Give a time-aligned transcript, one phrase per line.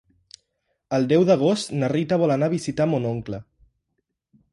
[0.97, 3.41] El deu d'agost na Rita vol anar a visitar mon oncle.